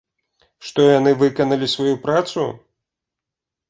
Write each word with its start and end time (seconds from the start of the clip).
Што 0.69 0.85
яны 0.99 1.13
выканалі 1.21 1.71
сваю 1.77 1.95
працу? 2.09 2.51